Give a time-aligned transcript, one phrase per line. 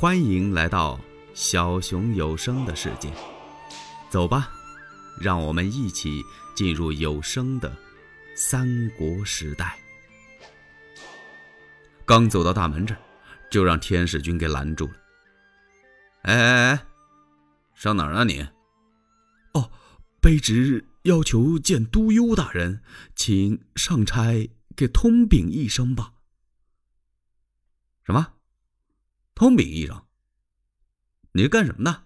[0.00, 0.98] 欢迎来到
[1.34, 3.12] 小熊有声的世界，
[4.08, 4.50] 走吧，
[5.20, 6.24] 让我们一起
[6.56, 7.70] 进入有声的
[8.34, 9.78] 三国时代。
[12.06, 13.00] 刚走到大门这儿，
[13.50, 14.94] 就让天使军给拦住了。
[16.22, 16.86] 哎哎哎，
[17.74, 18.40] 上哪儿啊你？
[19.52, 19.70] 哦，
[20.22, 22.82] 卑职要求见都邮大人，
[23.14, 26.14] 请上差给通禀一声吧。
[28.02, 28.32] 什么？
[29.40, 30.04] 通禀一声。
[31.32, 32.04] 你是干什么的？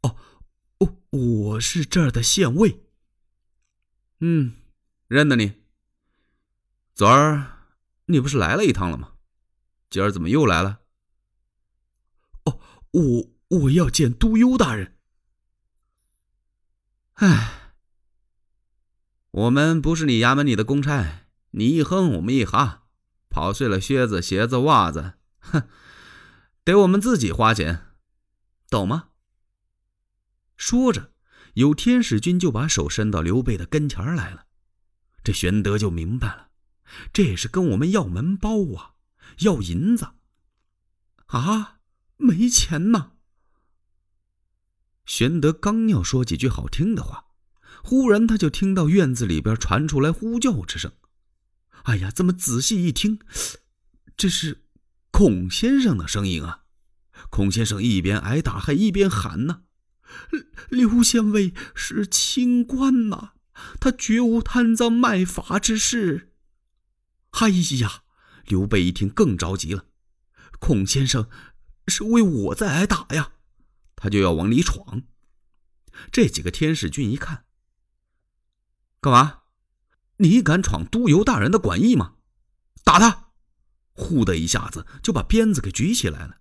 [0.00, 0.16] 哦，
[0.78, 2.86] 我我是这儿的县尉。
[4.20, 4.54] 嗯，
[5.08, 5.60] 认得你。
[6.94, 7.58] 昨儿
[8.06, 9.12] 你不是来了一趟了吗？
[9.90, 10.80] 今儿怎么又来了？
[12.44, 12.60] 哦，
[12.92, 14.96] 我我要见都邮大人。
[17.16, 17.74] 唉，
[19.32, 22.86] 我们不是你衙门里的公差，你一哼我们一哈，
[23.28, 25.68] 跑碎了靴子、鞋子、袜子，哼。
[26.66, 27.92] 得我们自己花钱，
[28.68, 29.10] 懂吗？
[30.56, 31.12] 说着，
[31.54, 34.46] 有天使军就把手伸到刘备的跟前来了。
[35.22, 36.50] 这玄德就明白了，
[37.12, 38.94] 这是跟我们要门包啊，
[39.38, 40.08] 要银子
[41.26, 41.78] 啊，
[42.16, 43.12] 没钱呐！
[45.04, 47.26] 玄德刚要说几句好听的话，
[47.84, 50.90] 忽然他就听到院子里边传出来呼叫之声。
[51.84, 53.20] 哎呀，这么仔细一听，
[54.16, 54.65] 这是……
[55.16, 56.64] 孔先生的声音啊！
[57.30, 59.62] 孔先生一边挨打还一边喊呢
[60.68, 63.30] ：“刘县尉是清官呐，
[63.80, 66.34] 他绝无贪赃卖法之事。”
[67.40, 68.02] 哎呀！
[68.44, 69.86] 刘备一听更着急了，
[70.58, 71.30] 孔先生
[71.88, 73.32] 是为我在挨打呀，
[73.96, 75.04] 他就要往里闯。
[76.12, 77.46] 这几个天使军一看，
[79.00, 79.44] 干嘛？
[80.18, 82.16] 你敢闯都邮大人的馆驿吗？
[82.84, 83.25] 打他！
[83.96, 86.36] 呼的一下子就把鞭子给举起来了。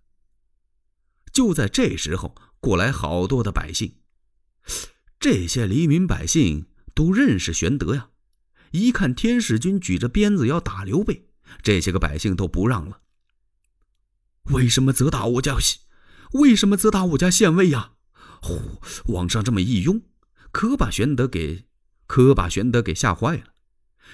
[1.31, 3.95] 就在这时候，过来好多的百姓，
[5.19, 8.09] 这些黎民百姓都认识玄德呀。
[8.71, 11.29] 一看天使军举着鞭子要打刘备，
[11.61, 13.01] 这些个百姓都不让了。
[14.51, 15.57] 为什么责打我家？
[16.33, 17.93] 为什么责打我家县尉呀？
[18.41, 18.81] 呼，
[19.13, 20.01] 往上这么一拥，
[20.51, 21.65] 可把玄德给，
[22.05, 23.53] 可把玄德给吓坏了。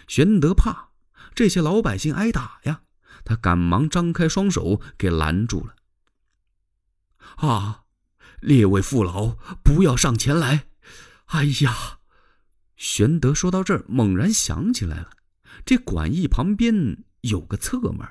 [0.08, 0.92] 玄德怕
[1.34, 2.84] 这些老百姓挨打呀。
[3.24, 5.76] 他赶忙张开双手给拦住了。
[7.38, 7.84] 啊，
[8.42, 10.68] 列位父老，不要上前来！
[11.28, 12.00] 哎呀，
[12.76, 15.12] 玄德说到这儿，猛然想起来了，
[15.64, 18.08] 这馆驿旁边有个侧门，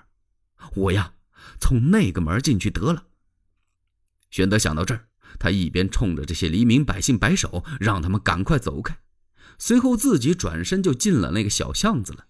[0.75, 1.15] 我呀，
[1.61, 3.09] 从那个门进去得了。
[4.31, 8.99] 玄德想到这儿，他一边冲着这些黎民百姓摆手，让他们赶快走开，
[9.59, 12.27] 随后自己转身就进了那个小巷子了。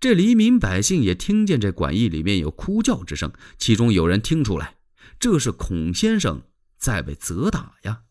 [0.00, 4.76] 这黎民百姓也听见这馆驿里面有哭叫之声，其中有人听出来，
[5.18, 6.42] 这是孔先生
[6.76, 8.02] 在被责打呀。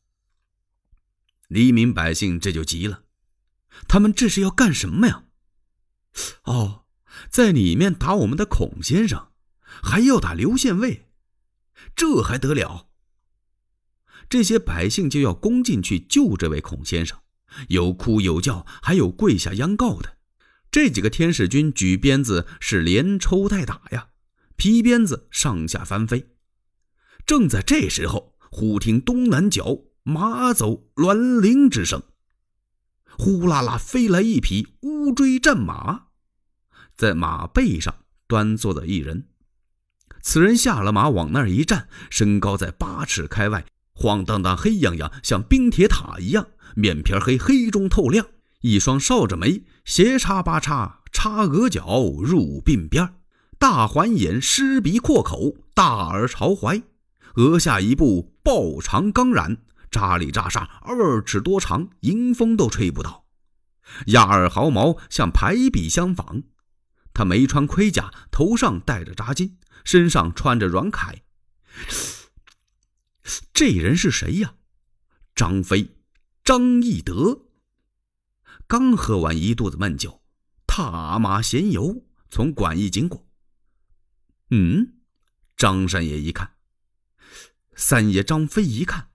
[1.48, 3.03] 黎民百姓这就急了，
[3.88, 5.24] 他们这是要干什么呀？
[6.44, 6.84] 哦，
[7.30, 9.31] 在里面打我们的孔先生，
[9.81, 11.06] 还要打刘县尉，
[11.96, 12.90] 这还得了？
[14.28, 17.18] 这些百姓就要攻进去救这位孔先生，
[17.69, 20.17] 有哭有叫，还有跪下央告的。
[20.70, 24.10] 这几个天使军举鞭子是连抽带打呀，
[24.56, 26.28] 皮鞭子上下翻飞。
[27.26, 32.04] 正在这时候，忽听东南角马走銮铃之声，
[33.18, 36.08] 呼啦啦飞来一匹乌骓战马，
[36.96, 37.94] 在马背上
[38.28, 39.28] 端坐着一人。
[40.22, 48.28] 此人下了马，往那儿一站，身高在八尺开外，晃荡荡、黑泱泱，像冰铁塔一样，面皮黑，黑中透亮。
[48.62, 51.85] 一双哨着眉，斜插八叉，插额角
[52.22, 53.13] 入鬓边
[53.59, 56.81] 大环眼，狮鼻阔口，大耳朝怀，
[57.35, 59.57] 额下一部豹长钢髯，
[59.91, 63.25] 扎里扎煞，二尺多长，迎风都吹不到。
[64.07, 66.44] 压耳毫毛像排比相仿。
[67.13, 69.53] 他没穿盔甲，头上戴着扎巾，
[69.84, 71.19] 身上穿着软铠。
[73.53, 74.56] 这人是谁呀？
[75.36, 75.95] 张飞，
[76.44, 77.47] 张翼德。
[78.68, 80.22] 刚喝完一肚子闷酒，
[80.66, 83.28] 踏马闲游，从馆驿经过。
[84.50, 84.94] 嗯，
[85.56, 86.52] 张三爷一看，
[87.76, 89.10] 三爷张飞一看，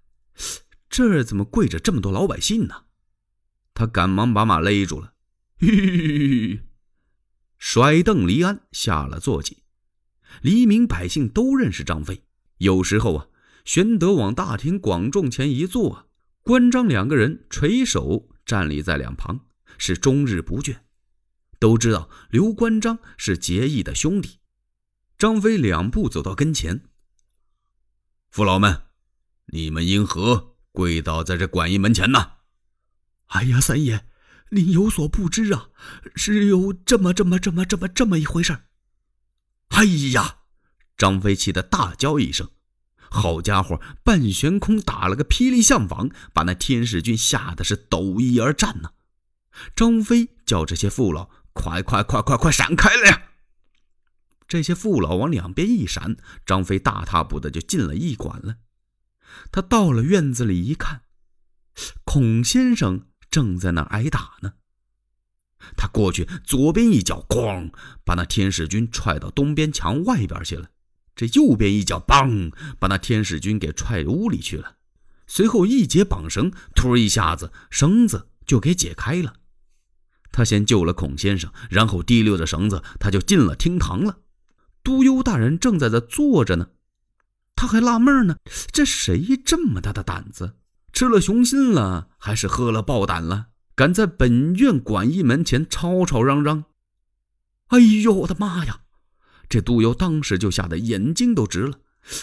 [0.88, 2.84] 这怎么跪着这么多老百姓呢？
[3.74, 5.14] 他赶忙把马勒住了，
[5.58, 6.62] 吁，
[7.58, 9.62] 甩蹬离鞍，下了坐骑。
[10.40, 12.24] 黎民百姓都认识张飞。
[12.58, 13.26] 有时候啊，
[13.64, 16.10] 玄德往大庭广众前一坐，
[16.42, 18.28] 关张两个人垂手。
[18.44, 19.46] 站立在两旁，
[19.78, 20.78] 是终日不倦。
[21.58, 24.40] 都知道刘关张是结义的兄弟。
[25.16, 26.84] 张飞两步走到跟前，
[28.30, 28.82] 父老们，
[29.46, 32.32] 你们因何跪倒在这馆驿门前呢？
[33.26, 34.06] 哎呀，三爷，
[34.50, 35.70] 您有所不知啊，
[36.16, 38.64] 是有这么这么这么这么这么一回事
[39.68, 40.40] 哎呀！
[40.98, 42.50] 张飞气得大叫一声，
[43.12, 48.92] 好家伙，半悬空打了个霹雳相仿，把那天使军吓得是抖衣而战呢。
[49.76, 53.22] 张飞叫这些父老快快快快快闪开了呀！
[54.48, 56.16] 这些父老往两边一闪，
[56.46, 58.56] 张飞大踏步的就进了驿馆了。
[59.50, 61.02] 他到了院子里一看，
[62.04, 64.54] 孔先生正在那挨打呢。
[65.76, 67.70] 他过去左边一脚，咣，
[68.04, 70.70] 把那天使军踹到东边墙外边去了。
[71.14, 74.76] 这右边一脚，梆，把那天使军给踹屋里去了。
[75.26, 79.34] 随后一解绑绳，突一下子，绳子就给解开了。
[80.30, 84.18] 他先救了孔先生，然后提溜着绳子，他就进了厅堂了。
[84.82, 86.68] 督邮大人正在这坐着呢，
[87.54, 88.36] 他还纳闷呢：
[88.72, 90.56] 这谁这么大的胆子？
[90.92, 93.48] 吃了雄心了，还是喝了豹胆了？
[93.74, 96.64] 敢在本院管驿门前吵吵嚷嚷？
[97.68, 98.81] 哎呦，我的妈呀！
[99.48, 101.80] 这督邮当时就吓得眼睛都直了，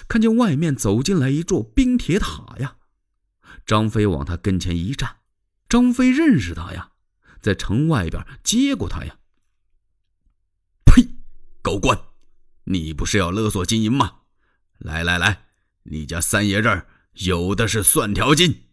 [0.08, 2.78] 看见外面走进来一座冰铁塔呀。
[3.66, 5.18] 张飞往他跟前一站，
[5.68, 6.92] 张飞认识他呀，
[7.40, 9.18] 在城外边接过他呀。
[10.86, 11.08] 呸！
[11.62, 12.00] 狗官！
[12.64, 14.22] 你不是要勒索金银吗？
[14.80, 15.46] 来来来，
[15.84, 18.64] 你家三爷这儿有的是蒜条金。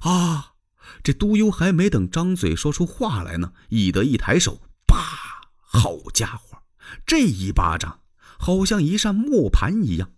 [0.00, 0.54] 啊！
[1.02, 4.96] 这督邮还没等张嘴说出话来呢，翼德一抬手，啪！
[5.60, 6.47] 好家伙，
[7.06, 8.00] 这一巴掌
[8.38, 10.12] 好像一扇磨盘一样，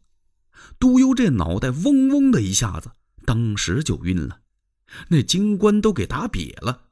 [0.79, 2.93] 督邮这脑袋嗡嗡的一下子，
[3.25, 4.41] 当时就晕了，
[5.09, 6.89] 那金冠都给打瘪了。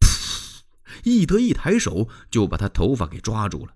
[0.00, 0.62] 噗！
[1.04, 3.74] 翼德一抬手就把他头发给抓住了。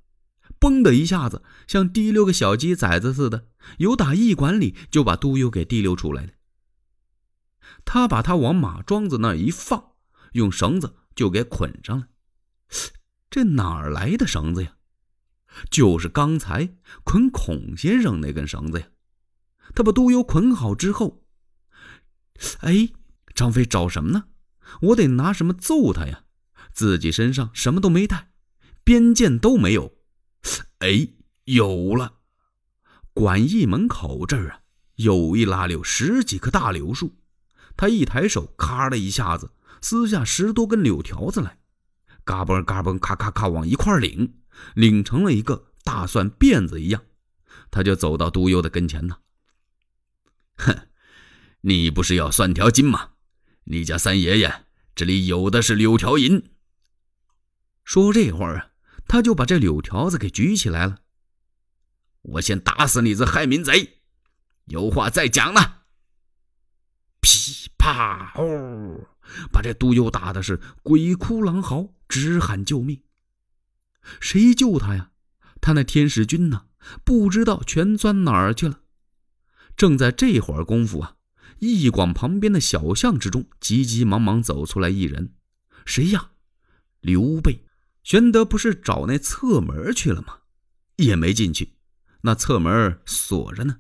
[0.58, 3.48] 嘣的一下子，像提溜个小鸡崽子似的，
[3.78, 6.30] 由打驿馆里就把督邮给提溜出来了。
[7.84, 9.92] 他把他往马庄子那一放，
[10.32, 12.06] 用绳子就给捆上了。
[13.28, 14.75] 这哪儿来的绳子呀？
[15.70, 16.74] 就是刚才
[17.04, 18.86] 捆孔先生那根绳子呀。
[19.74, 21.22] 他把督邮捆好之后，
[22.60, 22.90] 哎，
[23.34, 24.24] 张飞找什么呢？
[24.82, 26.24] 我得拿什么揍他呀？
[26.72, 28.30] 自己身上什么都没带，
[28.84, 29.96] 鞭剑都没有。
[30.80, 31.08] 哎，
[31.44, 32.14] 有了！
[33.12, 34.60] 管驿门口这儿啊，
[34.96, 37.16] 有一拉柳，十几棵大柳树。
[37.76, 41.58] 他一抬手，咔的一下子撕下十多根柳条子来，
[42.24, 44.34] 嘎嘣嘎嘣，咔咔咔往一块拧，
[44.76, 47.02] 拧成了一个大蒜辫子一样。
[47.70, 49.18] 他就走到督邮的跟前呢。
[50.56, 50.88] 哼，
[51.62, 53.10] 你不是要蒜条金吗？
[53.64, 56.50] 你家三爷爷这里有的是柳条银。
[57.84, 58.70] 说这会儿啊。
[59.08, 60.98] 他就把这柳条子给举起来了。
[62.22, 64.00] 我先打死你这害民贼，
[64.64, 65.60] 有话再讲呢。
[67.20, 69.06] 噼啪哦，
[69.52, 73.00] 把这督邮打的是鬼哭狼嚎，直喊救命。
[74.20, 75.10] 谁救他呀？
[75.60, 76.66] 他那天使军呢？
[77.04, 78.80] 不知道全钻哪儿去了。
[79.76, 81.16] 正在这会儿功夫啊，
[81.58, 85.34] 驿馆旁边的小巷之中，急急忙忙走出来一人。
[85.84, 86.30] 谁呀？
[87.00, 87.64] 刘备。
[88.02, 90.38] 玄德不是找那侧门去了吗？
[90.96, 91.74] 也没进去，
[92.20, 93.78] 那侧门锁着呢。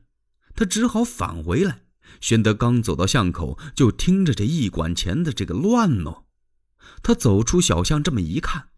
[0.56, 1.82] 他只好返回来。
[2.20, 6.24] 玄德刚走到巷口，就听着这驿馆前的这个乱哦。
[7.02, 8.70] 他走出小巷，这么一看，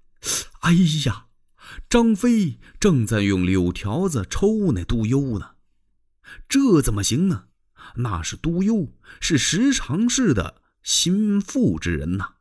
[0.61, 0.73] 哎
[1.07, 1.28] 呀，
[1.89, 5.57] 张飞正在用柳条子抽那督邮呢。
[6.49, 7.49] 这怎么行呢？
[7.97, 12.35] 那是督邮，是十常侍的心腹之人呐。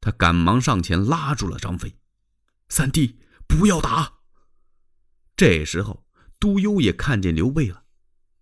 [0.00, 1.96] 他赶忙上前拉住了张飞。
[2.68, 4.20] 三弟，不要打！
[5.36, 6.04] 这时候，
[6.38, 7.84] 督邮也看见刘备了。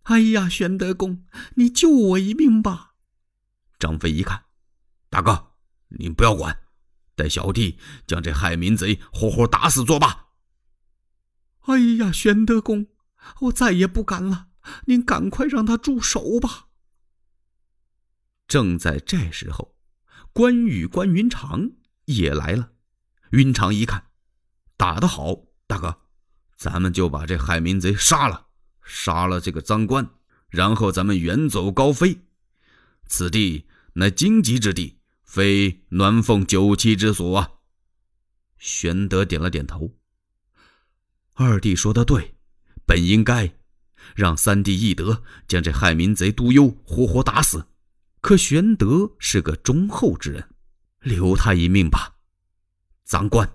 [0.04, 1.25] 哎呀，玄德公，
[1.57, 2.95] 你救我一命吧！
[3.78, 4.45] 张飞一看，
[5.11, 5.52] 大哥，
[5.88, 6.61] 你不要管，
[7.18, 10.28] 待小弟将这害民贼活活打死作罢。
[11.66, 12.87] 哎呀，玄德公，
[13.42, 14.46] 我再也不敢了，
[14.87, 16.68] 您赶快让他住手吧。
[18.46, 19.76] 正在这时候，
[20.32, 21.72] 关羽、关云长
[22.06, 22.70] 也来了。
[23.32, 24.04] 云长一看。
[24.78, 26.02] 打得好，大哥，
[26.56, 28.46] 咱们就把这害民贼杀了，
[28.84, 30.08] 杀了这个赃官，
[30.48, 32.20] 然后咱们远走高飞。
[33.08, 34.98] 此地乃荆棘之地，
[35.28, 37.50] 非鸾凤九栖之所啊！
[38.56, 39.94] 玄德点了点头。
[41.35, 42.35] 二弟说的对，
[42.87, 43.54] 本应该
[44.16, 47.66] 让三弟义德将这害民贼督邮活活打死，
[48.23, 50.49] 可玄德是个忠厚之人，
[51.00, 52.16] 留他一命吧。
[53.04, 53.52] 赃官。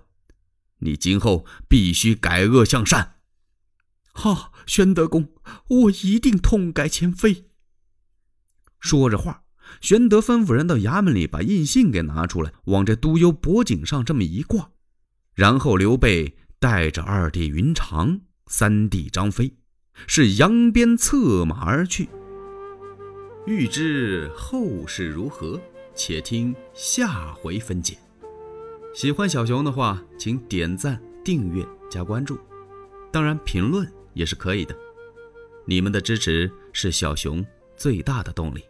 [0.78, 3.16] 你今后必须改恶向善。
[4.12, 5.34] 好，玄德公，
[5.68, 7.50] 我一定痛改前非。
[8.78, 9.43] 说着话，
[9.80, 14.70] 玄德吩咐人到衙门里把印信给拿出来，往这督邮脖颈上这么一挂，
[15.34, 19.54] 然后刘备带着二弟云长、三弟张飞，
[20.06, 22.08] 是扬鞭策马而去。
[23.46, 25.60] 欲知后事如何，
[25.94, 27.98] 且听下回分解。
[28.94, 32.38] 喜欢小熊的话，请点赞、订阅、加关注，
[33.12, 34.74] 当然评论也是可以的。
[35.66, 37.44] 你们的支持是小熊
[37.76, 38.62] 最大的动力。